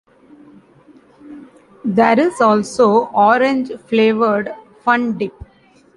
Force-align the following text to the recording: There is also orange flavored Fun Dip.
There 1.85 2.19
is 2.19 2.41
also 2.41 3.05
orange 3.13 3.71
flavored 3.85 4.51
Fun 4.79 5.15
Dip. 5.15 5.31